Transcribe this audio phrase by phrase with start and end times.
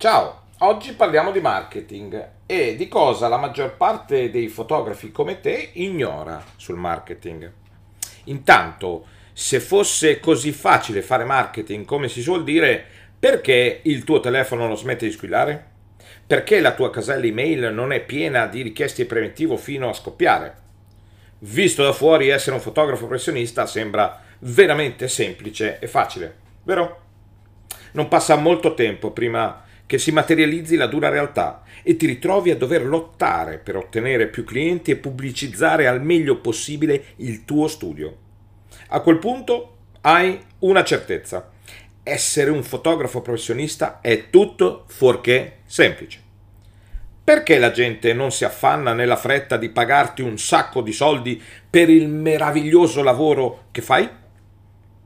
[0.00, 5.72] Ciao, oggi parliamo di marketing e di cosa la maggior parte dei fotografi come te
[5.74, 7.52] ignora sul marketing.
[8.24, 12.82] Intanto, se fosse così facile fare marketing come si suol dire,
[13.18, 15.66] perché il tuo telefono non smette di squillare?
[16.26, 20.56] Perché la tua casella email non è piena di richieste preventivo fino a scoppiare?
[21.40, 27.00] Visto da fuori essere un fotografo professionista sembra veramente semplice e facile, vero?
[27.92, 32.56] Non passa molto tempo prima che si materializzi la dura realtà e ti ritrovi a
[32.56, 38.16] dover lottare per ottenere più clienti e pubblicizzare al meglio possibile il tuo studio.
[38.90, 41.50] A quel punto hai una certezza.
[42.04, 46.20] Essere un fotografo professionista è tutto fuorché semplice.
[47.24, 51.90] Perché la gente non si affanna nella fretta di pagarti un sacco di soldi per
[51.90, 54.08] il meraviglioso lavoro che fai?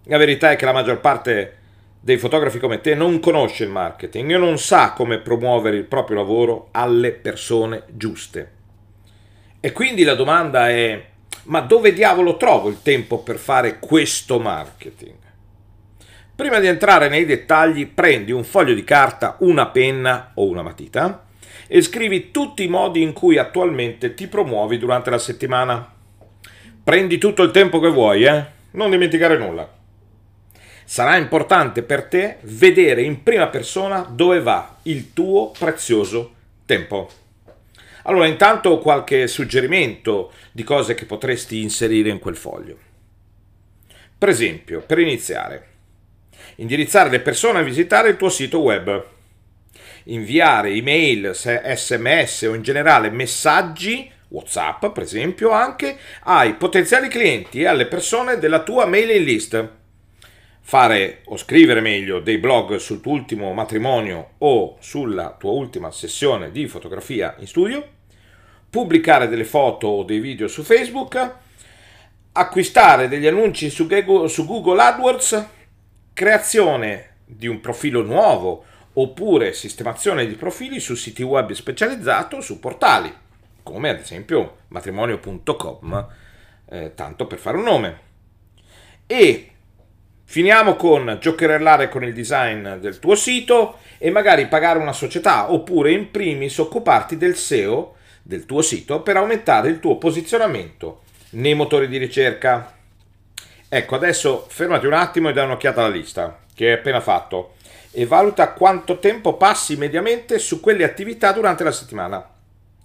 [0.03, 1.63] La verità è che la maggior parte
[2.05, 6.19] dei fotografi come te non conosce il marketing e non sa come promuovere il proprio
[6.19, 8.53] lavoro alle persone giuste.
[9.59, 11.03] E quindi la domanda è,
[11.45, 15.15] ma dove diavolo trovo il tempo per fare questo marketing?
[16.37, 21.25] Prima di entrare nei dettagli, prendi un foglio di carta, una penna o una matita
[21.67, 25.91] e scrivi tutti i modi in cui attualmente ti promuovi durante la settimana.
[26.85, 28.45] Prendi tutto il tempo che vuoi, eh?
[28.73, 29.83] Non dimenticare nulla
[30.85, 36.35] sarà importante per te vedere in prima persona dove va il tuo prezioso
[36.67, 37.11] tempo.
[38.05, 42.77] Allora, intanto qualche suggerimento di cose che potresti inserire in quel foglio.
[44.17, 45.67] Per esempio, per iniziare,
[46.57, 49.05] indirizzare le persone a visitare il tuo sito web,
[50.05, 57.67] inviare email, sms o in generale messaggi WhatsApp, per esempio, anche ai potenziali clienti e
[57.67, 59.69] alle persone della tua mailing list
[60.67, 66.51] fare o scrivere meglio dei blog sul tuo ultimo matrimonio o sulla tua ultima sessione
[66.51, 67.87] di fotografia in studio,
[68.71, 71.33] pubblicare delle foto o dei video su Facebook,
[72.33, 75.47] acquistare degli annunci su Google AdWords,
[76.15, 78.65] creazione di un profilo nuovo
[78.95, 83.13] oppure sistemazione di profili su siti web specializzato su portali,
[83.63, 86.09] come ad esempio matrimonio.com,
[86.71, 87.99] eh, tanto per fare un nome.
[89.07, 89.51] E
[90.27, 95.93] Finiamo con giocherellare con il design del tuo sito e magari pagare una società oppure
[95.93, 101.89] in primis occuparti del SEO del tuo sito per aumentare il tuo posizionamento nei motori
[101.89, 102.75] di ricerca.
[103.69, 107.55] Ecco, adesso fermati un attimo e dai un'occhiata alla lista che hai appena fatto
[107.93, 112.29] e valuta quanto tempo passi mediamente su quelle attività durante la settimana.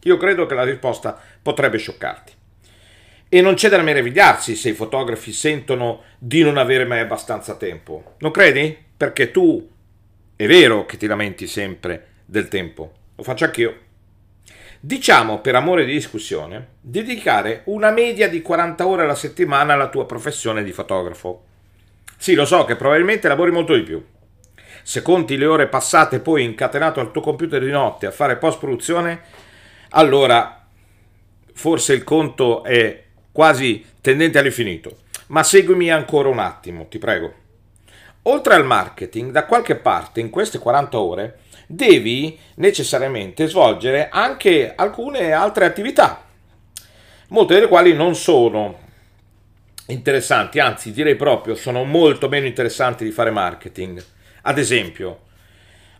[0.04, 2.34] Io credo che la risposta potrebbe scioccarti.
[3.32, 8.16] E non c'è da meravigliarsi se i fotografi sentono di non avere mai abbastanza tempo.
[8.20, 8.76] Non credi?
[8.98, 9.70] Perché tu
[10.36, 12.92] è vero che ti lamenti sempre del tempo.
[13.16, 13.82] Lo faccio anch'io.
[14.80, 20.06] Diciamo, per amore di discussione, dedicare una media di 40 ore alla settimana alla tua
[20.06, 21.44] professione di fotografo.
[22.18, 24.04] Sì, lo so che probabilmente lavori molto di più.
[24.82, 29.22] Se conti le ore passate poi incatenato al tuo computer di notte a fare post-produzione,
[29.90, 30.66] allora
[31.54, 34.98] forse il conto è quasi tendente all'infinito.
[35.28, 37.34] Ma seguimi ancora un attimo, ti prego.
[38.24, 45.32] Oltre al marketing, da qualche parte in queste 40 ore devi necessariamente svolgere anche alcune
[45.32, 46.26] altre attività,
[47.30, 48.88] molte delle quali non sono
[49.88, 54.04] interessanti, anzi direi proprio sono molto meno interessanti di fare marketing.
[54.44, 55.22] Ad esempio,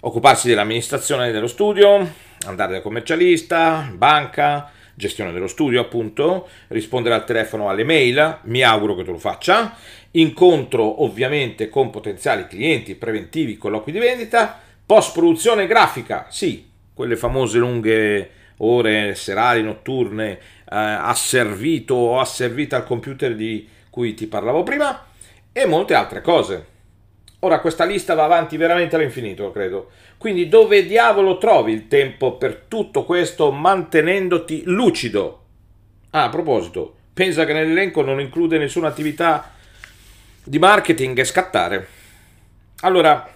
[0.02, 2.08] occuparsi dell'amministrazione dello studio,
[2.46, 8.96] andare da commercialista, banca, gestione dello studio appunto, rispondere al telefono alle mail, mi auguro
[8.96, 9.78] che tu lo faccia,
[10.12, 17.60] incontro ovviamente con potenziali clienti preventivi, colloqui di vendita, post produzione grafica, sì, quelle famose
[17.60, 25.06] lunghe ore serali, notturne, eh, asservito o asservita al computer di cui ti parlavo prima
[25.54, 26.66] e molte altre cose.
[27.42, 29.92] Ora questa lista va avanti veramente all'infinito, credo.
[30.18, 35.46] Quindi dove diavolo trovi il tempo per tutto questo mantenendoti lucido?
[36.10, 39.54] Ah, a proposito, pensa che nell'elenco non include nessuna attività
[40.44, 41.88] di marketing e scattare.
[42.82, 43.32] Allora,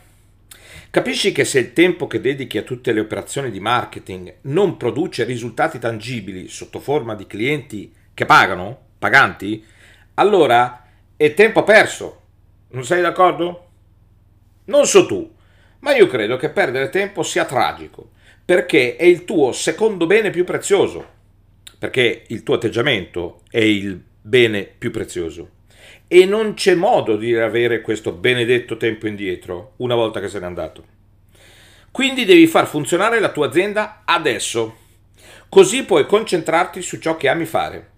[0.90, 5.24] capisci che se il tempo che dedichi a tutte le operazioni di marketing non produce
[5.24, 9.64] risultati tangibili sotto forma di clienti che pagano, paganti,
[10.16, 10.86] allora
[11.16, 12.22] è tempo perso.
[12.72, 13.68] Non sei d'accordo?
[14.66, 15.30] Non so tu,
[15.80, 18.12] ma io credo che perdere tempo sia tragico,
[18.46, 21.06] perché è il tuo secondo bene più prezioso,
[21.78, 25.50] perché il tuo atteggiamento è il bene più prezioso.
[26.08, 30.46] E non c'è modo di avere questo benedetto tempo indietro una volta che se n'è
[30.46, 30.86] andato.
[31.92, 34.78] Quindi devi far funzionare la tua azienda adesso.
[35.50, 37.90] Così puoi concentrarti su ciò che ami fare,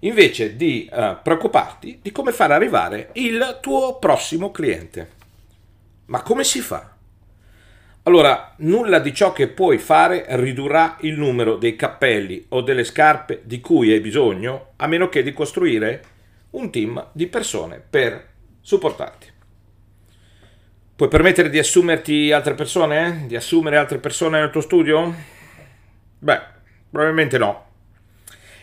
[0.00, 5.13] invece di uh, preoccuparti di come far arrivare il tuo prossimo cliente.
[6.06, 6.92] Ma come si fa?
[8.04, 13.40] Allora, nulla di ciò che puoi fare ridurrà il numero dei cappelli o delle scarpe
[13.44, 16.04] di cui hai bisogno, a meno che di costruire
[16.50, 18.28] un team di persone per
[18.60, 19.32] supportarti.
[20.96, 23.24] Puoi permettere di assumerti altre persone?
[23.26, 25.14] Di assumere altre persone nel tuo studio?
[26.18, 26.52] Beh,
[26.94, 27.64] Probabilmente no.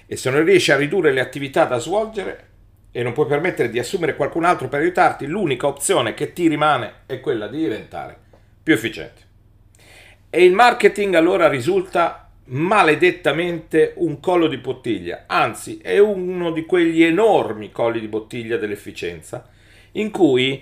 [0.06, 2.51] E se non riesci a ridurre le attività da svolgere
[2.92, 6.94] e non puoi permettere di assumere qualcun altro per aiutarti, l'unica opzione che ti rimane
[7.06, 8.18] è quella di diventare
[8.62, 9.30] più efficiente.
[10.30, 17.04] E il marketing allora risulta maledettamente un collo di bottiglia, anzi è uno di quegli
[17.04, 19.48] enormi colli di bottiglia dell'efficienza
[19.94, 20.62] in cui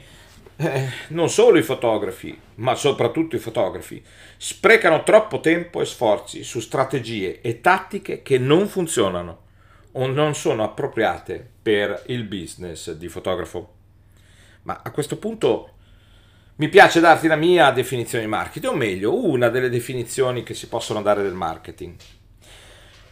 [0.55, 4.03] eh, non solo i fotografi, ma soprattutto i fotografi,
[4.37, 9.47] sprecano troppo tempo e sforzi su strategie e tattiche che non funzionano
[9.93, 13.73] o non sono appropriate per il business di fotografo.
[14.63, 15.73] Ma a questo punto
[16.55, 20.67] mi piace darti la mia definizione di marketing, o meglio, una delle definizioni che si
[20.67, 21.95] possono dare del marketing.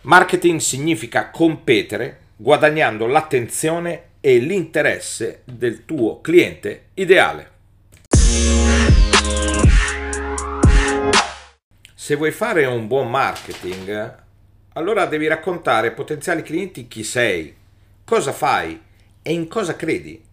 [0.02, 7.52] Marketing significa competere guadagnando l'attenzione e l'interesse del tuo cliente ideale.
[11.96, 14.26] Se vuoi fare un buon marketing,
[14.78, 17.54] allora devi raccontare ai potenziali clienti chi sei,
[18.06, 18.80] cosa fai
[19.24, 20.24] e in cosa credi.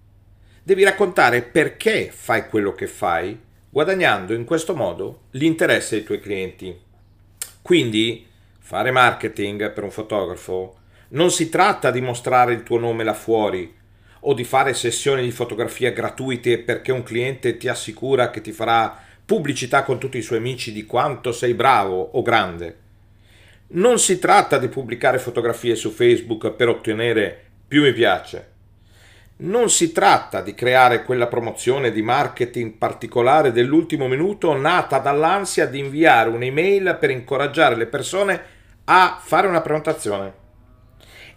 [0.63, 6.79] Devi raccontare perché fai quello che fai, guadagnando in questo modo l'interesse dei tuoi clienti.
[7.63, 8.27] Quindi,
[8.59, 10.77] fare marketing per un fotografo
[11.09, 13.75] non si tratta di mostrare il tuo nome là fuori
[14.27, 19.03] o di fare sessioni di fotografia gratuite perché un cliente ti assicura che ti farà
[19.25, 22.83] pubblicità con tutti i suoi amici di quanto sei bravo o grande.
[23.67, 28.53] Non si tratta di pubblicare fotografie su Facebook per ottenere più mi piace.
[29.37, 35.81] Non si tratta di creare quella promozione di marketing particolare dell'ultimo minuto nata dall'ansia di
[35.81, 38.43] inviare un'email per incoraggiare le persone
[38.85, 40.43] a fare una prenotazione.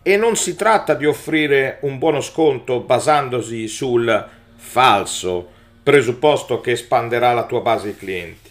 [0.03, 5.49] E non si tratta di offrire un buono sconto basandosi sul falso
[5.81, 8.46] presupposto che espanderà la tua base di clienti.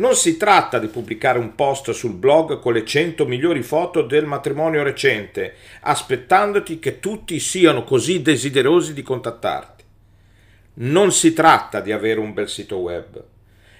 [0.00, 4.24] Non si tratta di pubblicare un post sul blog con le 100 migliori foto del
[4.24, 9.84] matrimonio recente, aspettandoti che tutti siano così desiderosi di contattarti.
[10.72, 13.22] Non si tratta di avere un bel sito web.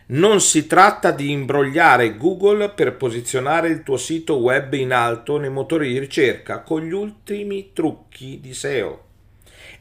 [0.09, 5.49] Non si tratta di imbrogliare Google per posizionare il tuo sito web in alto nei
[5.49, 9.05] motori di ricerca con gli ultimi trucchi di SEO.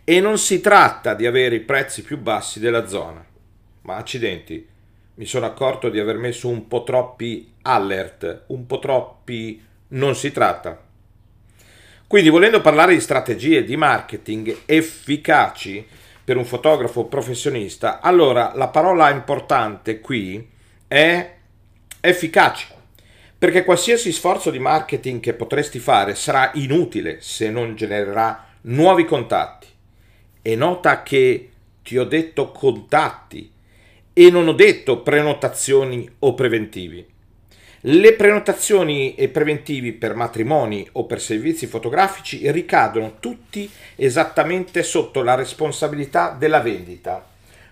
[0.05, 3.25] E non si tratta di avere i prezzi più bassi della zona.
[3.81, 4.77] Ma accidenti,
[5.19, 10.31] mi sono accorto di aver messo un po' troppi alert, un po' troppi non si
[10.31, 10.81] tratta.
[12.07, 15.85] Quindi volendo parlare di strategie di marketing efficaci,
[16.23, 20.47] per un fotografo professionista, allora la parola importante qui
[20.87, 21.35] è
[21.99, 22.67] efficace.
[23.37, 29.67] Perché qualsiasi sforzo di marketing che potresti fare sarà inutile se non genererà nuovi contatti.
[30.41, 31.49] E nota che
[31.83, 33.57] ti ho detto contatti
[34.19, 37.07] e non ho detto prenotazioni o preventivi.
[37.83, 45.35] Le prenotazioni e preventivi per matrimoni o per servizi fotografici ricadono tutti esattamente sotto la
[45.35, 47.25] responsabilità della vendita,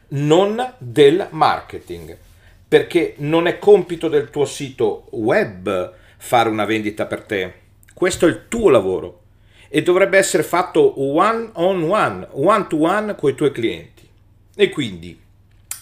[0.10, 2.18] non del marketing,
[2.66, 7.54] perché non è compito del tuo sito web fare una vendita per te.
[7.94, 9.24] Questo è il tuo lavoro
[9.68, 14.08] e dovrebbe essere fatto one on one, one to one con i tuoi clienti.
[14.56, 15.26] E quindi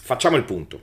[0.06, 0.80] facciamo il punto.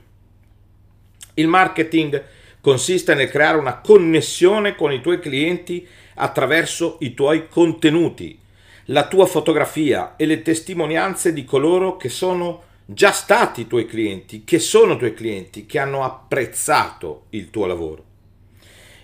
[1.32, 2.22] Il marketing
[2.60, 8.38] consiste nel creare una connessione con i tuoi clienti attraverso i tuoi contenuti,
[8.86, 14.44] la tua fotografia e le testimonianze di coloro che sono già stati i tuoi clienti,
[14.44, 18.04] che sono tuoi clienti, che hanno apprezzato il tuo lavoro.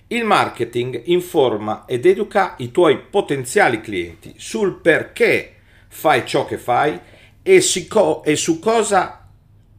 [0.09, 5.55] Il marketing informa ed educa i tuoi potenziali clienti sul perché
[5.89, 7.00] fai ciò che fai
[7.43, 9.20] e, co- e su cosa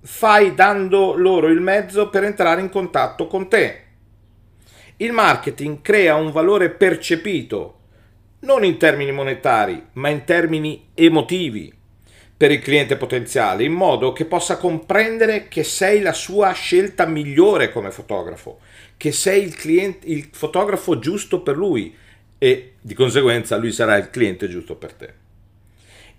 [0.03, 3.83] fai dando loro il mezzo per entrare in contatto con te.
[4.97, 7.79] Il marketing crea un valore percepito,
[8.41, 11.73] non in termini monetari, ma in termini emotivi
[12.35, 17.71] per il cliente potenziale, in modo che possa comprendere che sei la sua scelta migliore
[17.71, 18.59] come fotografo,
[18.97, 21.95] che sei il, cliente, il fotografo giusto per lui
[22.39, 25.13] e di conseguenza lui sarà il cliente giusto per te.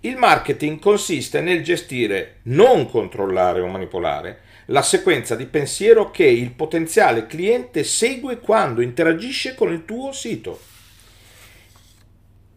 [0.05, 6.51] Il marketing consiste nel gestire, non controllare o manipolare, la sequenza di pensiero che il
[6.51, 10.59] potenziale cliente segue quando interagisce con il tuo sito.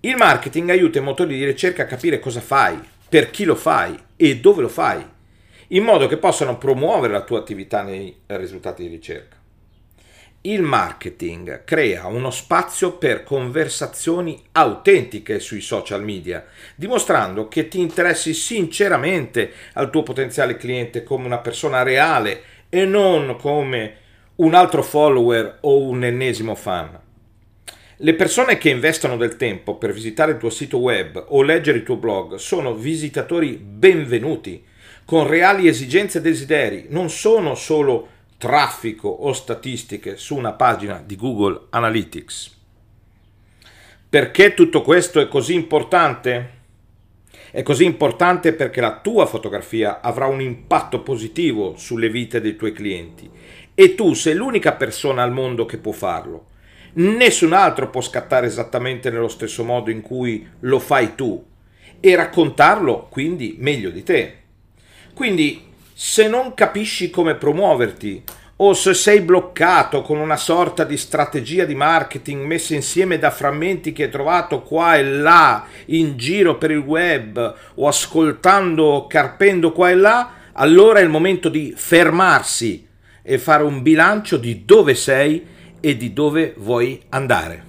[0.00, 3.96] Il marketing aiuta i motori di ricerca a capire cosa fai, per chi lo fai
[4.16, 5.06] e dove lo fai,
[5.68, 9.36] in modo che possano promuovere la tua attività nei risultati di ricerca.
[10.46, 16.44] Il marketing crea uno spazio per conversazioni autentiche sui social media,
[16.76, 23.36] dimostrando che ti interessi sinceramente al tuo potenziale cliente come una persona reale e non
[23.40, 23.94] come
[24.36, 26.96] un altro follower o un ennesimo fan.
[27.96, 31.82] Le persone che investono del tempo per visitare il tuo sito web o leggere il
[31.82, 34.64] tuo blog sono visitatori benvenuti,
[35.04, 41.16] con reali esigenze e desideri, non sono solo traffico o statistiche su una pagina di
[41.16, 42.54] Google Analytics.
[44.08, 46.54] Perché tutto questo è così importante?
[47.50, 52.72] È così importante perché la tua fotografia avrà un impatto positivo sulle vite dei tuoi
[52.72, 53.30] clienti
[53.74, 56.46] e tu sei l'unica persona al mondo che può farlo.
[56.94, 61.44] Nessun altro può scattare esattamente nello stesso modo in cui lo fai tu
[62.00, 64.36] e raccontarlo quindi meglio di te.
[65.12, 65.62] Quindi
[65.98, 68.22] se non capisci come promuoverti
[68.56, 73.94] o se sei bloccato con una sorta di strategia di marketing messa insieme da frammenti
[73.94, 79.88] che hai trovato qua e là in giro per il web o ascoltando carpendo qua
[79.88, 82.86] e là, allora è il momento di fermarsi
[83.22, 85.46] e fare un bilancio di dove sei
[85.80, 87.64] e di dove vuoi andare.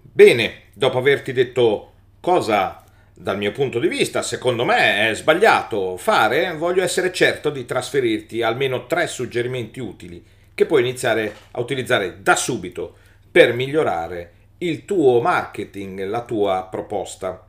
[0.00, 2.83] Bene, dopo averti detto cosa
[3.16, 8.42] dal mio punto di vista, secondo me è sbagliato fare, voglio essere certo di trasferirti
[8.42, 12.96] almeno tre suggerimenti utili che puoi iniziare a utilizzare da subito
[13.30, 17.46] per migliorare il tuo marketing, la tua proposta.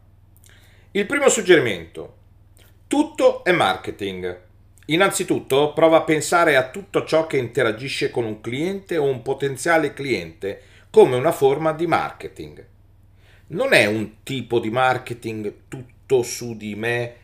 [0.92, 2.16] Il primo suggerimento,
[2.88, 4.42] tutto è marketing.
[4.88, 9.94] Innanzitutto prova a pensare a tutto ciò che interagisce con un cliente o un potenziale
[9.94, 12.66] cliente come una forma di marketing
[13.48, 17.16] non è un tipo di marketing tutto su di me,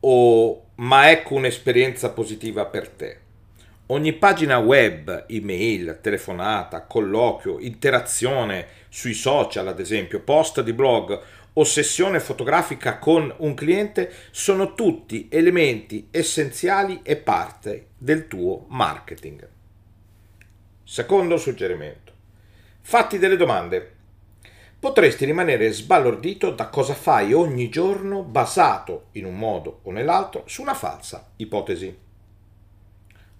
[0.00, 3.18] o, ma ecco un'esperienza positiva per te.
[3.86, 11.20] Ogni pagina web, email, telefonata, colloquio, interazione sui social, ad esempio, post di blog
[11.56, 19.48] o sessione fotografica con un cliente sono tutti elementi essenziali e parte del tuo marketing.
[20.82, 22.12] Secondo suggerimento.
[22.80, 23.93] Fatti delle domande
[24.84, 30.60] potresti rimanere sbalordito da cosa fai ogni giorno basato, in un modo o nell'altro, su
[30.60, 31.96] una falsa ipotesi.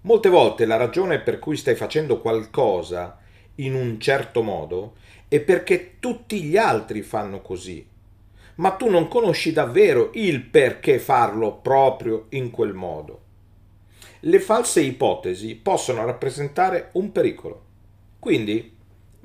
[0.01, 3.19] Molte volte la ragione per cui stai facendo qualcosa
[3.57, 4.95] in un certo modo
[5.27, 7.87] è perché tutti gli altri fanno così,
[8.55, 13.21] ma tu non conosci davvero il perché farlo proprio in quel modo.
[14.21, 17.63] Le false ipotesi possono rappresentare un pericolo.
[18.17, 18.74] Quindi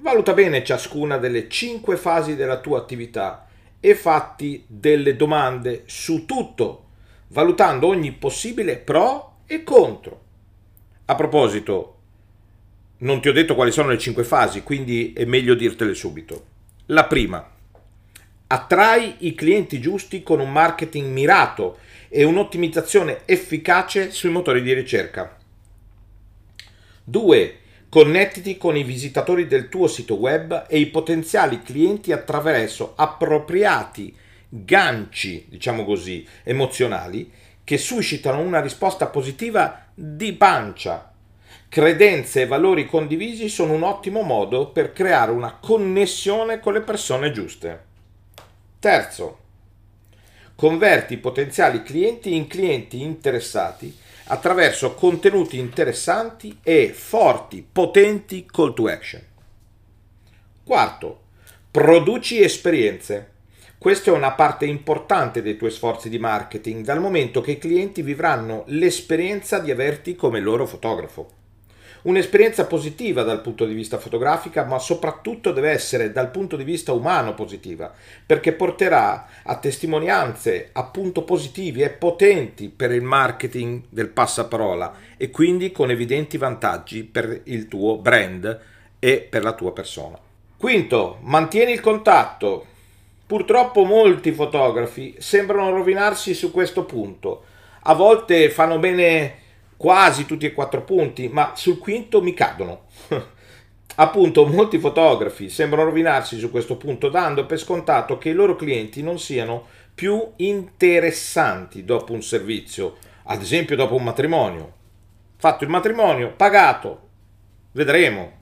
[0.02, 3.46] Valuta bene ciascuna delle cinque fasi della tua attività
[3.78, 6.86] e fatti delle domande su tutto,
[7.28, 10.22] valutando ogni possibile pro e contro.
[11.04, 11.98] A proposito,
[12.98, 16.46] non ti ho detto quali sono le cinque fasi, quindi è meglio dirtele subito.
[16.86, 17.46] La prima,
[18.46, 21.76] attrai i clienti giusti con un marketing mirato
[22.08, 25.36] e un'ottimizzazione efficace sui motori di ricerca.
[27.04, 27.59] 2.
[27.90, 34.14] Connettiti con i visitatori del tuo sito web e i potenziali clienti attraverso appropriati
[34.48, 37.28] ganci, diciamo così, emozionali
[37.64, 41.12] che suscitano una risposta positiva di pancia.
[41.68, 47.32] Credenze e valori condivisi sono un ottimo modo per creare una connessione con le persone
[47.32, 47.84] giuste.
[48.78, 49.38] Terzo,
[50.54, 53.92] converti i potenziali clienti in clienti interessati
[54.30, 59.22] attraverso contenuti interessanti e forti, potenti call to action.
[60.64, 61.20] Quarto,
[61.70, 63.32] produci esperienze.
[63.76, 68.02] Questa è una parte importante dei tuoi sforzi di marketing, dal momento che i clienti
[68.02, 71.38] vivranno l'esperienza di averti come loro fotografo
[72.02, 76.92] un'esperienza positiva dal punto di vista fotografico, ma soprattutto deve essere dal punto di vista
[76.92, 77.92] umano positiva,
[78.24, 85.72] perché porterà a testimonianze appunto positivi e potenti per il marketing del passaparola e quindi
[85.72, 88.60] con evidenti vantaggi per il tuo brand
[88.98, 90.18] e per la tua persona.
[90.56, 92.66] Quinto, mantieni il contatto.
[93.26, 97.44] Purtroppo molti fotografi sembrano rovinarsi su questo punto.
[97.84, 99.39] A volte fanno bene
[99.80, 102.82] quasi tutti e quattro punti, ma sul quinto mi cadono.
[103.96, 109.02] Appunto, molti fotografi sembrano rovinarsi su questo punto, dando per scontato che i loro clienti
[109.02, 114.72] non siano più interessanti dopo un servizio, ad esempio dopo un matrimonio.
[115.36, 117.08] Fatto il matrimonio, pagato,
[117.72, 118.32] vedremo.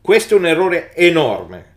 [0.00, 1.69] Questo è un errore enorme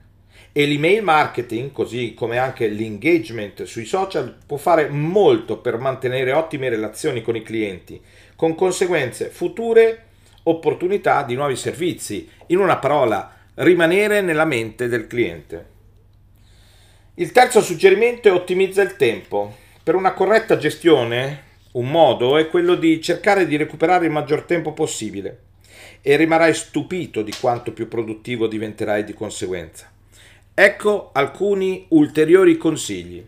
[0.56, 6.70] e l'email marketing, così come anche l'engagement sui social, può fare molto per mantenere ottime
[6.70, 8.00] relazioni con i clienti,
[8.36, 10.06] con conseguenze future
[10.44, 12.30] opportunità di nuovi servizi.
[12.48, 15.72] In una parola, rimanere nella mente del cliente.
[17.16, 19.56] Il terzo suggerimento è ottimizza il tempo.
[19.82, 24.72] Per una corretta gestione, un modo è quello di cercare di recuperare il maggior tempo
[24.72, 25.40] possibile
[26.02, 29.93] e rimarrai stupito di quanto più produttivo diventerai di conseguenza.
[30.56, 33.26] Ecco alcuni ulteriori consigli.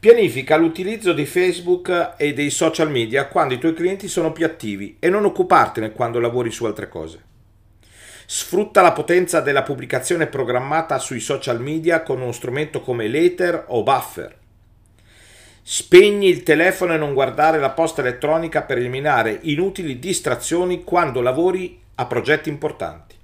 [0.00, 4.96] Pianifica l'utilizzo di Facebook e dei social media quando i tuoi clienti sono più attivi
[4.98, 7.22] e non occupartene quando lavori su altre cose.
[8.26, 13.84] Sfrutta la potenza della pubblicazione programmata sui social media con uno strumento come Later o
[13.84, 14.36] Buffer.
[15.62, 21.80] Spegni il telefono e non guardare la posta elettronica per eliminare inutili distrazioni quando lavori
[21.94, 23.14] a progetti importanti.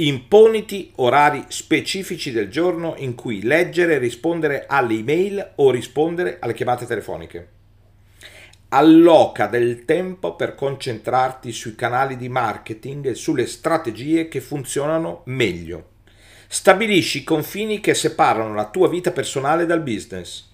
[0.00, 6.54] Imponiti orari specifici del giorno in cui leggere e rispondere alle email o rispondere alle
[6.54, 7.48] chiamate telefoniche
[8.70, 15.86] alloca del tempo per concentrarti sui canali di marketing e sulle strategie che funzionano meglio.
[16.46, 20.50] Stabilisci confini che separano la tua vita personale dal business.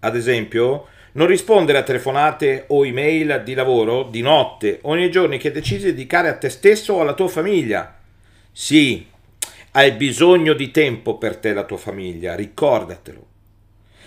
[0.00, 5.38] Ad esempio, non rispondere a telefonate o email di lavoro di notte o nei giorni
[5.38, 8.00] che decidi di dedicare a te stesso o alla tua famiglia.
[8.54, 9.06] Sì,
[9.72, 13.26] hai bisogno di tempo per te e la tua famiglia, ricordatelo.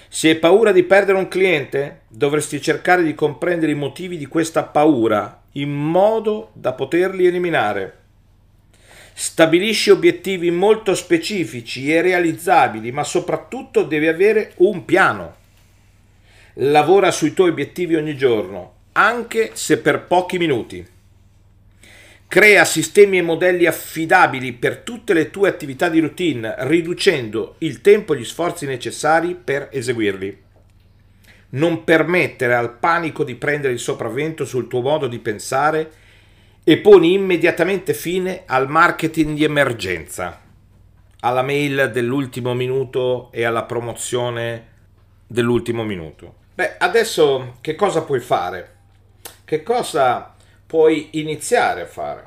[0.07, 4.63] Se hai paura di perdere un cliente, dovresti cercare di comprendere i motivi di questa
[4.63, 7.97] paura in modo da poterli eliminare.
[9.15, 15.35] Stabilisci obiettivi molto specifici e realizzabili, ma soprattutto devi avere un piano.
[16.59, 20.93] Lavora sui tuoi obiettivi ogni giorno, anche se per pochi minuti.
[22.35, 28.13] Crea sistemi e modelli affidabili per tutte le tue attività di routine, riducendo il tempo
[28.13, 30.43] e gli sforzi necessari per eseguirli.
[31.51, 35.89] Non permettere al panico di prendere il sopravvento sul tuo modo di pensare
[36.61, 40.41] e poni immediatamente fine al marketing di emergenza,
[41.21, 44.67] alla mail dell'ultimo minuto e alla promozione
[45.25, 46.35] dell'ultimo minuto.
[46.53, 48.73] Beh, adesso che cosa puoi fare?
[49.45, 50.34] Che cosa
[50.65, 52.23] puoi iniziare a fare?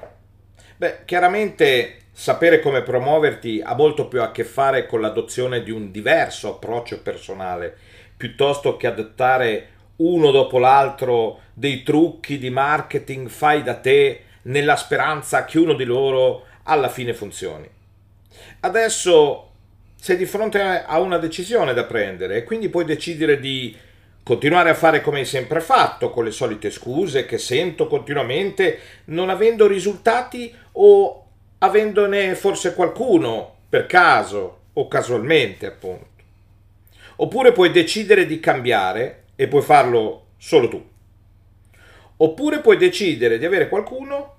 [0.76, 5.90] Beh, chiaramente sapere come promuoverti ha molto più a che fare con l'adozione di un
[5.90, 7.76] diverso approccio personale,
[8.16, 15.44] piuttosto che adottare uno dopo l'altro dei trucchi di marketing fai da te nella speranza
[15.44, 17.68] che uno di loro alla fine funzioni.
[18.60, 19.50] Adesso
[20.00, 23.76] sei di fronte a una decisione da prendere e quindi puoi decidere di
[24.28, 29.30] continuare a fare come hai sempre fatto, con le solite scuse che sento continuamente, non
[29.30, 31.24] avendo risultati o
[31.60, 36.08] avendone forse qualcuno per caso o casualmente, appunto.
[37.16, 40.86] Oppure puoi decidere di cambiare e puoi farlo solo tu.
[42.18, 44.34] Oppure puoi decidere di avere qualcuno,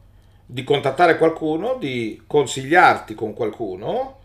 [0.45, 4.17] di contattare qualcuno, di consigliarti con qualcuno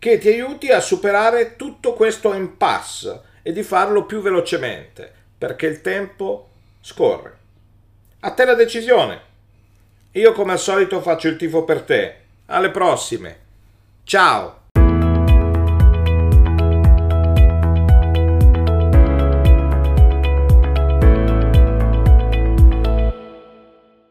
[0.00, 5.80] che ti aiuti a superare tutto questo impasse e di farlo più velocemente, perché il
[5.80, 6.48] tempo
[6.80, 7.38] scorre.
[8.20, 9.20] A te la decisione.
[10.12, 12.16] Io come al solito faccio il tifo per te.
[12.46, 13.38] Alle prossime.
[14.04, 14.61] Ciao!